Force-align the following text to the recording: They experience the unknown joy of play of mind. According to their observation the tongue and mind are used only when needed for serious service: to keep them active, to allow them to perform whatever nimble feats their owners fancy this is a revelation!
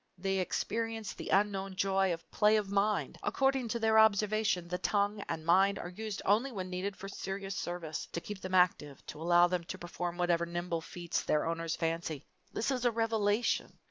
They 0.17 0.39
experience 0.39 1.13
the 1.13 1.29
unknown 1.29 1.75
joy 1.75 2.11
of 2.11 2.27
play 2.31 2.55
of 2.57 2.71
mind. 2.71 3.19
According 3.21 3.67
to 3.67 3.79
their 3.79 3.99
observation 3.99 4.67
the 4.67 4.79
tongue 4.79 5.23
and 5.29 5.45
mind 5.45 5.77
are 5.77 5.89
used 5.89 6.23
only 6.25 6.51
when 6.51 6.71
needed 6.71 6.95
for 6.97 7.07
serious 7.07 7.55
service: 7.55 8.07
to 8.11 8.19
keep 8.19 8.41
them 8.41 8.55
active, 8.55 9.05
to 9.05 9.21
allow 9.21 9.45
them 9.45 9.63
to 9.65 9.77
perform 9.77 10.17
whatever 10.17 10.47
nimble 10.47 10.81
feats 10.81 11.21
their 11.21 11.45
owners 11.45 11.75
fancy 11.75 12.25
this 12.51 12.71
is 12.71 12.83
a 12.83 12.89
revelation! 12.89 13.77